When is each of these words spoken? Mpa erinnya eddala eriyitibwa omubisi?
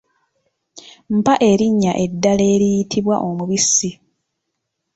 Mpa 1.15 1.33
erinnya 1.49 1.91
eddala 2.05 2.43
eriyitibwa 2.55 3.15
omubisi? 3.27 3.89